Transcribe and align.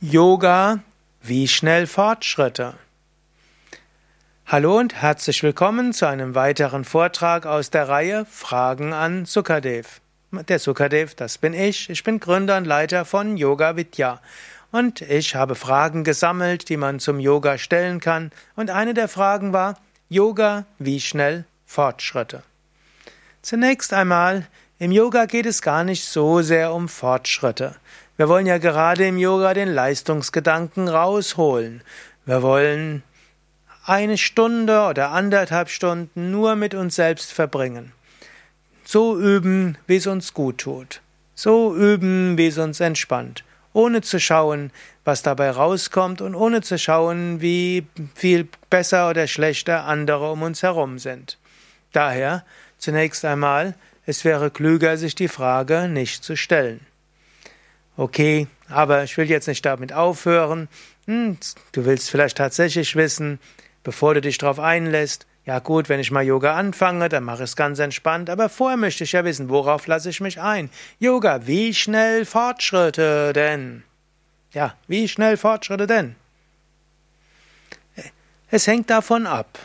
Yoga, 0.00 0.78
wie 1.22 1.48
schnell 1.48 1.88
Fortschritte? 1.88 2.74
Hallo 4.46 4.78
und 4.78 4.94
herzlich 4.94 5.42
willkommen 5.42 5.92
zu 5.92 6.06
einem 6.06 6.36
weiteren 6.36 6.84
Vortrag 6.84 7.46
aus 7.46 7.70
der 7.70 7.88
Reihe 7.88 8.24
Fragen 8.24 8.92
an 8.92 9.24
Sukadev. 9.24 10.00
Der 10.30 10.60
Sukadev, 10.60 11.16
das 11.16 11.38
bin 11.38 11.52
ich. 11.52 11.90
Ich 11.90 12.04
bin 12.04 12.20
Gründer 12.20 12.58
und 12.58 12.64
Leiter 12.64 13.04
von 13.04 13.36
Yoga 13.36 13.74
Vidya. 13.74 14.20
Und 14.70 15.00
ich 15.00 15.34
habe 15.34 15.56
Fragen 15.56 16.04
gesammelt, 16.04 16.68
die 16.68 16.76
man 16.76 17.00
zum 17.00 17.18
Yoga 17.18 17.58
stellen 17.58 17.98
kann. 17.98 18.30
Und 18.54 18.70
eine 18.70 18.94
der 18.94 19.08
Fragen 19.08 19.52
war, 19.52 19.80
Yoga, 20.08 20.64
wie 20.78 21.00
schnell 21.00 21.44
Fortschritte? 21.66 22.44
Zunächst 23.42 23.92
einmal, 23.92 24.46
im 24.78 24.92
Yoga 24.92 25.26
geht 25.26 25.46
es 25.46 25.60
gar 25.60 25.82
nicht 25.82 26.04
so 26.04 26.40
sehr 26.40 26.72
um 26.72 26.88
Fortschritte. 26.88 27.74
Wir 28.18 28.28
wollen 28.28 28.46
ja 28.46 28.58
gerade 28.58 29.06
im 29.06 29.16
Yoga 29.16 29.54
den 29.54 29.68
Leistungsgedanken 29.68 30.88
rausholen. 30.88 31.82
Wir 32.26 32.42
wollen 32.42 33.04
eine 33.84 34.18
Stunde 34.18 34.86
oder 34.86 35.12
anderthalb 35.12 35.68
Stunden 35.68 36.32
nur 36.32 36.56
mit 36.56 36.74
uns 36.74 36.96
selbst 36.96 37.32
verbringen. 37.32 37.92
So 38.84 39.16
üben, 39.16 39.78
wie 39.86 39.98
es 39.98 40.08
uns 40.08 40.34
gut 40.34 40.58
tut. 40.58 41.00
So 41.36 41.76
üben, 41.76 42.36
wie 42.36 42.48
es 42.48 42.58
uns 42.58 42.80
entspannt. 42.80 43.44
Ohne 43.72 44.02
zu 44.02 44.18
schauen, 44.18 44.72
was 45.04 45.22
dabei 45.22 45.52
rauskommt 45.52 46.20
und 46.20 46.34
ohne 46.34 46.60
zu 46.60 46.76
schauen, 46.76 47.40
wie 47.40 47.86
viel 48.16 48.48
besser 48.68 49.10
oder 49.10 49.28
schlechter 49.28 49.84
andere 49.84 50.32
um 50.32 50.42
uns 50.42 50.64
herum 50.64 50.98
sind. 50.98 51.38
Daher 51.92 52.44
zunächst 52.78 53.24
einmal, 53.24 53.76
es 54.06 54.24
wäre 54.24 54.50
klüger, 54.50 54.96
sich 54.96 55.14
die 55.14 55.28
Frage 55.28 55.86
nicht 55.86 56.24
zu 56.24 56.36
stellen. 56.36 56.80
Okay, 57.98 58.46
aber 58.68 59.02
ich 59.02 59.16
will 59.16 59.28
jetzt 59.28 59.48
nicht 59.48 59.66
damit 59.66 59.92
aufhören. 59.92 60.68
Hm, 61.06 61.36
du 61.72 61.84
willst 61.84 62.10
vielleicht 62.10 62.38
tatsächlich 62.38 62.94
wissen, 62.94 63.40
bevor 63.82 64.14
du 64.14 64.20
dich 64.20 64.38
darauf 64.38 64.60
einlässt, 64.60 65.26
ja 65.44 65.58
gut, 65.58 65.88
wenn 65.88 65.98
ich 65.98 66.12
mal 66.12 66.22
Yoga 66.22 66.54
anfange, 66.54 67.08
dann 67.08 67.24
mache 67.24 67.42
ich 67.42 67.50
es 67.50 67.56
ganz 67.56 67.80
entspannt, 67.80 68.30
aber 68.30 68.48
vorher 68.50 68.76
möchte 68.76 69.02
ich 69.02 69.12
ja 69.12 69.24
wissen, 69.24 69.48
worauf 69.48 69.88
lasse 69.88 70.10
ich 70.10 70.20
mich 70.20 70.40
ein? 70.40 70.70
Yoga, 71.00 71.48
wie 71.48 71.74
schnell 71.74 72.24
Fortschritte 72.24 73.32
denn? 73.32 73.82
Ja, 74.52 74.76
wie 74.86 75.08
schnell 75.08 75.36
Fortschritte 75.36 75.88
denn? 75.88 76.14
Es 78.48 78.68
hängt 78.68 78.90
davon 78.90 79.26
ab. 79.26 79.58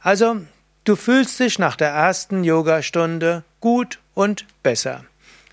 Also, 0.00 0.36
du 0.84 0.94
fühlst 0.94 1.40
dich 1.40 1.58
nach 1.58 1.74
der 1.74 1.90
ersten 1.90 2.44
Yogastunde 2.44 3.42
gut 3.58 3.98
und 4.14 4.46
besser. 4.62 5.04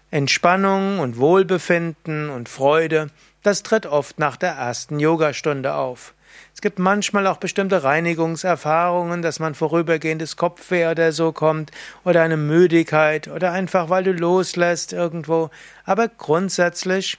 Entspannung 0.10 1.00
und 1.00 1.18
Wohlbefinden 1.18 2.30
und 2.30 2.48
Freude, 2.48 3.10
das 3.44 3.62
tritt 3.62 3.86
oft 3.86 4.20
nach 4.20 4.38
der 4.38 4.52
ersten 4.52 5.00
Yogastunde 5.00 5.74
auf. 5.74 6.14
Es 6.54 6.62
gibt 6.62 6.80
manchmal 6.80 7.28
auch 7.28 7.38
bestimmte 7.38 7.84
Reinigungserfahrungen, 7.84 9.22
dass 9.22 9.40
man 9.40 9.54
vorübergehendes 9.54 10.38
Kopfweh 10.38 10.88
oder 10.88 11.12
so 11.12 11.32
kommt 11.34 11.72
oder 12.06 12.22
eine 12.22 12.38
Müdigkeit 12.38 13.28
oder 13.28 13.52
einfach 13.52 13.90
weil 13.90 14.06
du 14.06 14.14
loslässt 14.14 14.94
irgendwo. 14.94 15.50
Aber 15.84 16.08
grundsätzlich 16.08 17.18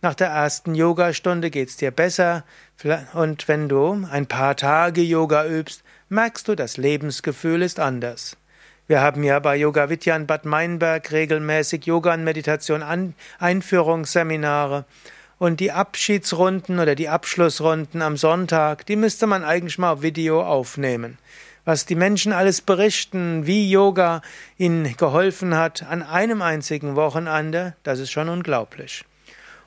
nach 0.00 0.14
der 0.14 0.28
ersten 0.28 0.74
Yogastunde 0.74 1.50
geht's 1.50 1.76
dir 1.76 1.90
besser 1.90 2.44
und 3.12 3.48
wenn 3.48 3.68
du 3.68 4.06
ein 4.10 4.26
paar 4.26 4.56
Tage 4.56 5.02
Yoga 5.02 5.46
übst, 5.46 5.82
merkst 6.08 6.48
du, 6.48 6.54
das 6.54 6.76
Lebensgefühl 6.76 7.62
ist 7.62 7.80
anders. 7.80 8.36
Wir 8.86 9.00
haben 9.00 9.22
ja 9.24 9.38
bei 9.38 9.56
Yoga 9.56 9.88
Vidya 9.88 10.14
in 10.14 10.26
Bad 10.26 10.44
Meinberg 10.44 11.10
regelmäßig 11.10 11.86
Yoga 11.86 12.12
und 12.12 12.22
Meditation 12.22 12.84
Einführungsseminare. 13.38 14.84
Und 15.38 15.60
die 15.60 15.72
Abschiedsrunden 15.72 16.78
oder 16.78 16.94
die 16.94 17.08
Abschlussrunden 17.08 18.02
am 18.02 18.18
Sonntag, 18.18 18.84
die 18.84 18.96
müsste 18.96 19.26
man 19.26 19.42
eigentlich 19.42 19.78
mal 19.78 19.92
auf 19.92 20.02
Video 20.02 20.42
aufnehmen. 20.42 21.16
Was 21.64 21.86
die 21.86 21.94
Menschen 21.94 22.34
alles 22.34 22.60
berichten, 22.60 23.46
wie 23.46 23.70
Yoga 23.70 24.20
ihnen 24.58 24.94
geholfen 24.98 25.56
hat 25.56 25.82
an 25.82 26.02
einem 26.02 26.42
einzigen 26.42 26.94
Wochenende, 26.94 27.74
das 27.84 28.00
ist 28.00 28.10
schon 28.10 28.28
unglaublich. 28.28 29.06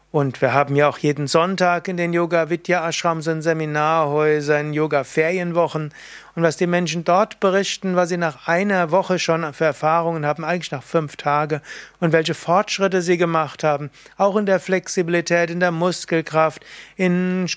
Und 0.09 0.41
wir 0.41 0.53
haben 0.53 0.78
ja 0.78 0.88
auch 0.88 1.00
jeden 1.00 1.28
Sonntag 1.28 1.90
in 1.90 1.97
den 1.97 2.13
Yoga 2.13 2.50
Vidya 2.50 2.88
Ashrams 2.88 3.28
und 3.28 3.41
Seminarhäusern 3.41 4.72
Yoga 4.72 5.03
Ferienwochen. 5.03 5.94
Und 6.34 6.44
was 6.44 6.56
die 6.56 6.66
Menschen 6.66 7.03
dort 7.03 7.41
berichten, 7.41 7.97
was 7.97 8.07
sie 8.07 8.16
nach 8.16 8.47
einer 8.47 8.91
Woche 8.91 9.19
schon 9.19 9.53
für 9.53 9.66
Erfahrungen 9.66 10.25
haben, 10.25 10.45
eigentlich 10.45 10.72
nach 10.72 10.84
fünf 10.84 11.18
Tagen 11.18 11.59
und 12.00 12.13
welche 12.13 12.35
Fortschritte 12.35 13.01
sie 13.01 13.18
gemacht 13.18 13.66
haben, 13.66 13.90
auch 14.16 14.38
in 14.38 14.45
der 14.45 14.62
Flexibilität, 14.62 15.50
in 15.50 15.59
der 15.59 15.72
Muskelkraft, 15.72 16.66
in, 16.95 17.47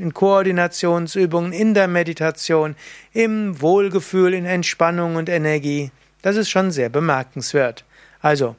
in 0.00 0.12
Koordinationsübungen, 0.12 1.52
in 1.52 1.72
der 1.74 1.86
Meditation, 1.86 2.74
im 3.12 3.60
Wohlgefühl, 3.60 4.34
in 4.34 4.44
Entspannung 4.44 5.14
und 5.14 5.28
Energie. 5.28 5.92
Das 6.22 6.34
ist 6.34 6.50
schon 6.50 6.72
sehr 6.72 6.88
bemerkenswert. 6.88 7.84
Also, 8.20 8.56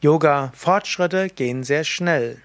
Yoga 0.00 0.52
Fortschritte 0.54 1.28
gehen 1.28 1.64
sehr 1.64 1.82
schnell. 1.82 2.40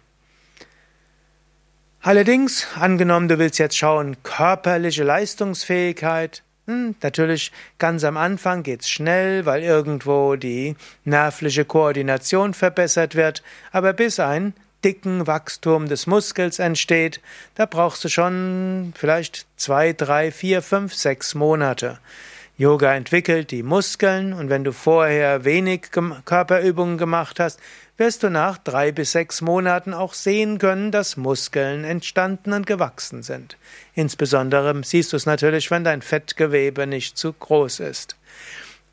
Allerdings, 2.06 2.68
angenommen, 2.78 3.30
du 3.30 3.40
willst 3.40 3.60
jetzt 3.60 3.78
schauen, 3.78 4.18
körperliche 4.24 5.06
Leistungsfähigkeit, 5.06 6.44
hm, 6.68 6.96
natürlich 7.02 7.54
ganz 7.80 8.04
am 8.04 8.18
Anfang 8.18 8.62
geht's 8.62 8.90
schnell, 8.90 9.46
weil 9.46 9.64
irgendwo 9.64 10.36
die 10.36 10.76
nervliche 11.06 11.64
Koordination 11.64 12.54
verbessert 12.54 13.16
wird, 13.16 13.42
aber 13.72 13.94
bis 13.94 14.20
ein 14.20 14.54
dicken 14.84 15.28
Wachstum 15.28 15.88
des 15.88 16.06
Muskels 16.06 16.60
entsteht, 16.60 17.22
da 17.56 17.66
brauchst 17.66 18.04
du 18.04 18.10
schon 18.10 18.92
vielleicht 18.98 19.46
zwei, 19.56 19.94
drei, 19.94 20.34
vier, 20.34 20.62
fünf, 20.62 20.94
sechs 20.94 21.36
Monate. 21.36 22.00
Yoga 22.56 22.94
entwickelt 22.94 23.50
die 23.50 23.64
Muskeln 23.64 24.32
und 24.32 24.50
wenn 24.50 24.64
du 24.64 24.74
vorher 24.74 25.44
wenig 25.44 25.90
Körperübungen 26.26 27.00
gemacht 27.00 27.40
hast, 27.40 27.60
wirst 27.98 28.22
du 28.22 28.30
nach 28.30 28.60
drei 28.60 28.92
bis 28.92 29.12
sechs 29.12 29.42
Monaten 29.42 29.94
auch 29.94 30.14
sehen 30.14 30.60
können, 30.60 30.92
dass 30.92 31.18
Muskeln 31.18 31.84
entstanden 31.84 32.54
und 32.54 32.68
gewachsen 32.68 33.24
sind. 33.24 33.58
Insbesondere 33.96 34.80
siehst 34.84 35.14
du 35.14 35.18
es 35.18 35.26
natürlich, 35.26 35.72
wenn 35.72 35.84
dein 35.84 36.04
Fettgewebe 36.04 36.86
nicht 36.86 37.18
zu 37.18 37.34
groß 37.34 37.80
ist. 37.80 38.18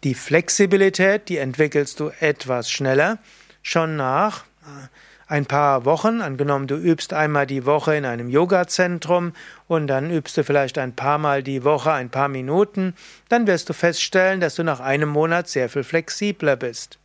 Die 0.05 0.15
Flexibilität, 0.15 1.29
die 1.29 1.37
entwickelst 1.37 2.01
du 2.01 2.11
etwas 2.21 2.71
schneller, 2.71 3.19
schon 3.63 3.97
nach 3.97 4.45
äh, 4.63 4.89
ein 5.31 5.47
paar 5.47 5.85
Wochen, 5.85 6.23
angenommen 6.23 6.67
du 6.67 6.75
übst 6.75 7.13
einmal 7.13 7.47
die 7.47 7.65
Woche 7.65 7.95
in 7.95 8.05
einem 8.05 8.29
Yoga-Zentrum 8.29 9.33
und 9.69 9.87
dann 9.87 10.11
übst 10.11 10.37
du 10.37 10.43
vielleicht 10.43 10.77
ein 10.77 10.97
paar 10.97 11.19
Mal 11.19 11.45
die 11.45 11.63
Woche 11.63 11.93
ein 11.93 12.11
paar 12.11 12.27
Minuten, 12.27 12.95
dann 13.29 13.47
wirst 13.47 13.69
du 13.69 13.73
feststellen, 13.73 14.41
dass 14.41 14.57
du 14.57 14.65
nach 14.65 14.81
einem 14.81 15.09
Monat 15.09 15.49
sehr 15.49 15.69
viel 15.69 15.85
flexibler 15.85 16.57
bist. 16.57 16.99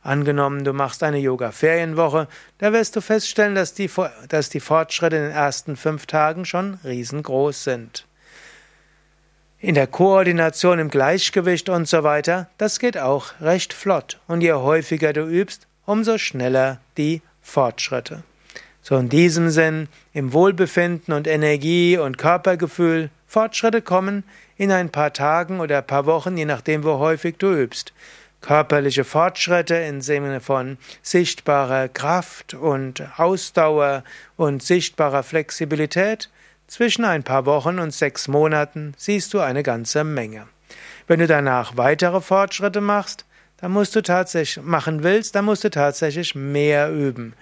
Angenommen, 0.00 0.62
du 0.62 0.72
machst 0.72 1.02
eine 1.02 1.18
Yoga-Ferienwoche, 1.18 2.28
da 2.58 2.72
wirst 2.72 2.94
du 2.94 3.00
feststellen, 3.00 3.56
dass 3.56 3.74
die, 3.74 3.90
dass 4.28 4.48
die 4.48 4.60
Fortschritte 4.60 5.16
in 5.16 5.22
den 5.22 5.32
ersten 5.32 5.76
fünf 5.76 6.06
Tagen 6.06 6.44
schon 6.44 6.78
riesengroß 6.84 7.64
sind. 7.64 8.06
In 9.58 9.74
der 9.74 9.88
Koordination, 9.88 10.78
im 10.78 10.88
Gleichgewicht 10.88 11.68
und 11.68 11.88
so 11.88 12.04
weiter, 12.04 12.48
das 12.58 12.78
geht 12.78 12.96
auch 12.96 13.40
recht 13.40 13.72
flott. 13.72 14.20
Und 14.28 14.40
je 14.40 14.52
häufiger 14.52 15.12
du 15.12 15.22
übst, 15.22 15.66
umso 15.84 16.18
schneller 16.18 16.80
die 16.96 17.22
Fortschritte. 17.42 18.22
So 18.82 18.96
in 18.96 19.08
diesem 19.08 19.50
Sinn, 19.50 19.88
im 20.12 20.32
Wohlbefinden 20.32 21.14
und 21.14 21.26
Energie 21.26 21.98
und 21.98 22.18
Körpergefühl, 22.18 23.10
Fortschritte 23.26 23.82
kommen 23.82 24.24
in 24.56 24.72
ein 24.72 24.90
paar 24.90 25.12
Tagen 25.12 25.60
oder 25.60 25.78
ein 25.78 25.86
paar 25.86 26.06
Wochen, 26.06 26.36
je 26.36 26.44
nachdem, 26.44 26.84
wo 26.84 26.98
häufig 26.98 27.36
du 27.38 27.52
übst 27.52 27.92
körperliche 28.42 29.04
Fortschritte 29.04 29.76
im 29.76 30.02
Sinne 30.02 30.40
von 30.40 30.76
sichtbarer 31.00 31.88
Kraft 31.88 32.52
und 32.54 33.02
Ausdauer 33.16 34.04
und 34.36 34.62
sichtbarer 34.62 35.22
Flexibilität, 35.22 36.28
zwischen 36.66 37.04
ein 37.04 37.22
paar 37.22 37.46
Wochen 37.46 37.78
und 37.78 37.92
sechs 37.92 38.28
Monaten 38.28 38.94
siehst 38.96 39.32
du 39.32 39.40
eine 39.40 39.62
ganze 39.62 40.04
Menge. 40.04 40.48
Wenn 41.06 41.20
du 41.20 41.26
danach 41.26 41.76
weitere 41.76 42.20
Fortschritte 42.20 42.80
machst, 42.80 43.24
dann 43.62 43.70
musst 43.70 43.94
du 43.94 44.02
tatsächlich 44.02 44.62
machen 44.64 45.04
willst, 45.04 45.36
dann 45.36 45.44
musst 45.44 45.62
du 45.62 45.70
tatsächlich 45.70 46.34
mehr 46.34 46.90
üben. 46.90 47.34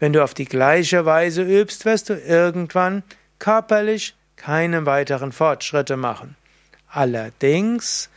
Wenn 0.00 0.12
du 0.12 0.24
auf 0.24 0.34
die 0.34 0.44
gleiche 0.44 1.06
Weise 1.06 1.42
übst, 1.42 1.84
wirst 1.84 2.10
du 2.10 2.14
irgendwann 2.14 3.04
körperlich 3.38 4.16
keine 4.34 4.86
weiteren 4.86 5.30
Fortschritte 5.30 5.96
machen. 5.96 6.34
Allerdings 6.90 8.10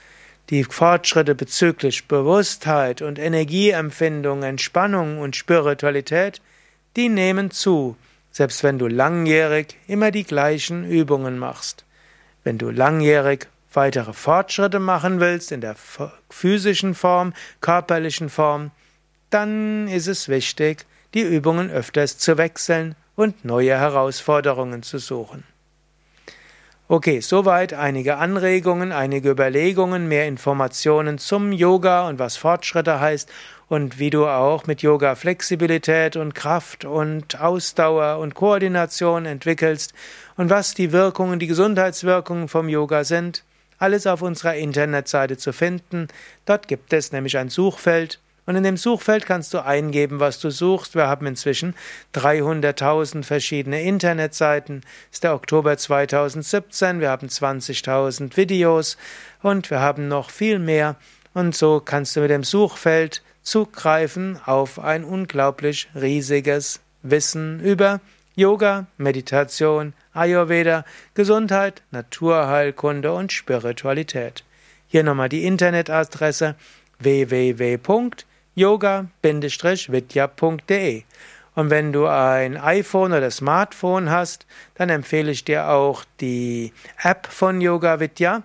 die 0.49 0.63
Fortschritte 0.63 1.35
bezüglich 1.35 2.07
Bewusstheit 2.07 3.03
und 3.03 3.19
Energieempfindung, 3.19 4.41
Entspannung 4.41 5.19
und 5.19 5.35
Spiritualität, 5.35 6.41
die 6.95 7.09
nehmen 7.09 7.51
zu, 7.51 7.95
selbst 8.31 8.63
wenn 8.63 8.79
du 8.79 8.87
langjährig 8.87 9.77
immer 9.87 10.09
die 10.09 10.23
gleichen 10.23 10.83
Übungen 10.83 11.37
machst. 11.37 11.85
Wenn 12.43 12.57
du 12.57 12.71
langjährig 12.71 13.49
weitere 13.73 14.13
Fortschritte 14.13 14.79
machen 14.79 15.19
willst 15.19 15.51
in 15.51 15.61
der 15.61 15.75
physischen 16.29 16.95
Form, 16.95 17.33
körperlichen 17.61 18.29
Form, 18.29 18.71
dann 19.29 19.87
ist 19.87 20.07
es 20.07 20.27
wichtig, 20.27 20.85
die 21.13 21.21
Übungen 21.21 21.69
öfters 21.69 22.17
zu 22.17 22.37
wechseln 22.37 22.95
und 23.15 23.45
neue 23.45 23.77
Herausforderungen 23.77 24.83
zu 24.83 24.97
suchen. 24.97 25.43
Okay, 26.87 27.21
soweit 27.21 27.73
einige 27.73 28.17
Anregungen, 28.17 28.91
einige 28.91 29.29
Überlegungen, 29.29 30.09
mehr 30.09 30.27
Informationen 30.27 31.19
zum 31.19 31.53
Yoga 31.53 32.09
und 32.09 32.19
was 32.19 32.35
Fortschritte 32.35 32.99
heißt 32.99 33.31
und 33.69 33.97
wie 33.97 34.09
du 34.09 34.27
auch 34.27 34.67
mit 34.67 34.81
Yoga 34.81 35.15
Flexibilität 35.15 36.17
und 36.17 36.35
Kraft 36.35 36.83
und 36.83 37.39
Ausdauer 37.39 38.19
und 38.19 38.35
Koordination 38.35 39.25
entwickelst 39.25 39.93
und 40.35 40.49
was 40.49 40.73
die 40.73 40.91
Wirkungen, 40.91 41.39
die 41.39 41.47
Gesundheitswirkungen 41.47 42.49
vom 42.49 42.67
Yoga 42.67 43.05
sind. 43.05 43.45
Alles 43.81 44.05
auf 44.05 44.21
unserer 44.21 44.53
Internetseite 44.53 45.37
zu 45.37 45.51
finden. 45.51 46.07
Dort 46.45 46.67
gibt 46.67 46.93
es 46.93 47.11
nämlich 47.11 47.35
ein 47.39 47.49
Suchfeld 47.49 48.19
und 48.45 48.55
in 48.55 48.61
dem 48.61 48.77
Suchfeld 48.77 49.25
kannst 49.25 49.55
du 49.55 49.65
eingeben, 49.65 50.19
was 50.19 50.39
du 50.39 50.51
suchst. 50.51 50.93
Wir 50.93 51.07
haben 51.07 51.25
inzwischen 51.25 51.73
300.000 52.13 53.23
verschiedene 53.23 53.81
Internetseiten. 53.81 54.81
Es 55.09 55.17
ist 55.17 55.23
der 55.23 55.33
Oktober 55.33 55.77
2017. 55.77 56.99
Wir 56.99 57.09
haben 57.09 57.25
20.000 57.25 58.37
Videos 58.37 58.97
und 59.41 59.71
wir 59.71 59.79
haben 59.79 60.07
noch 60.07 60.29
viel 60.29 60.59
mehr. 60.59 60.95
Und 61.33 61.55
so 61.55 61.81
kannst 61.83 62.15
du 62.15 62.19
mit 62.19 62.29
dem 62.29 62.43
Suchfeld 62.43 63.23
zugreifen 63.41 64.39
auf 64.45 64.77
ein 64.77 65.03
unglaublich 65.03 65.89
riesiges 65.95 66.81
Wissen 67.01 67.59
über 67.61 67.99
Yoga, 68.35 68.87
Meditation, 68.97 69.93
Ayurveda, 70.13 70.83
Gesundheit, 71.13 71.83
Naturheilkunde 71.91 73.13
und 73.13 73.31
Spiritualität. 73.31 74.43
Hier 74.87 75.03
nochmal 75.03 75.29
die 75.29 75.45
Internetadresse 75.45 76.55
www 76.99 77.77
yoga-vidya.de. 78.55 81.03
Und 81.53 81.69
wenn 81.69 81.91
du 81.91 82.07
ein 82.07 82.55
iPhone 82.57 83.11
oder 83.11 83.29
Smartphone 83.29 84.09
hast, 84.09 84.45
dann 84.75 84.87
empfehle 84.89 85.31
ich 85.31 85.43
dir 85.43 85.67
auch 85.67 86.05
die 86.21 86.71
App 87.01 87.27
von 87.27 87.59
Yoga 87.59 87.99
Vidya. 87.99 88.43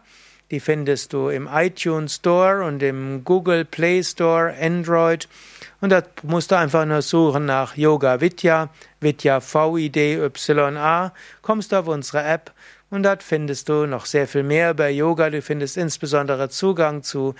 Die 0.50 0.60
findest 0.60 1.12
du 1.12 1.28
im 1.28 1.48
iTunes 1.52 2.14
Store 2.16 2.64
und 2.64 2.82
im 2.82 3.24
Google 3.24 3.64
Play 3.64 4.02
Store 4.04 4.54
Android. 4.60 5.28
Und 5.80 5.90
da 5.90 6.02
musst 6.22 6.52
du 6.52 6.56
einfach 6.56 6.86
nur 6.86 7.02
suchen 7.02 7.46
nach 7.46 7.76
Yoga 7.76 8.20
Vidya, 8.20 8.68
Vidya 9.00 9.40
V-I-D-Y-A, 9.40 11.12
kommst 11.42 11.72
du 11.72 11.76
auf 11.76 11.88
unsere 11.88 12.22
App 12.22 12.52
und 12.90 13.02
dort 13.02 13.22
findest 13.22 13.68
du 13.68 13.86
noch 13.86 14.06
sehr 14.06 14.28
viel 14.28 14.44
mehr 14.44 14.70
über 14.70 14.88
Yoga. 14.88 15.30
Du 15.30 15.42
findest 15.42 15.76
insbesondere 15.76 16.48
Zugang 16.48 17.02
zu 17.02 17.34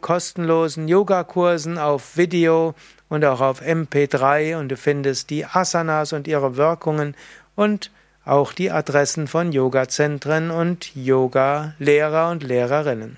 kostenlosen 0.00 0.86
Yogakursen 0.86 1.76
auf 1.78 2.16
Video 2.16 2.74
und 3.08 3.24
auch 3.24 3.40
auf 3.40 3.60
MP3 3.60 4.56
und 4.58 4.68
du 4.68 4.76
findest 4.76 5.30
die 5.30 5.44
Asanas 5.44 6.12
und 6.12 6.28
ihre 6.28 6.56
Wirkungen 6.56 7.16
und 7.56 7.90
auch 8.28 8.52
die 8.52 8.70
Adressen 8.70 9.26
von 9.26 9.52
Yogazentren 9.52 10.50
und 10.50 10.94
Yoga-Lehrer 10.94 12.30
und 12.30 12.42
Lehrerinnen. 12.42 13.16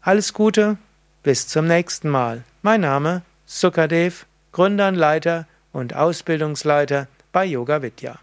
Alles 0.00 0.32
Gute, 0.32 0.78
bis 1.22 1.46
zum 1.46 1.66
nächsten 1.66 2.08
Mal. 2.08 2.42
Mein 2.62 2.80
Name 2.80 3.22
Sukadev, 3.46 4.26
Gründer 4.50 4.88
und 4.88 4.96
Leiter 4.96 5.46
und 5.72 5.94
Ausbildungsleiter 5.94 7.06
bei 7.30 7.44
Yoga 7.44 7.82
Vidya. 7.82 8.18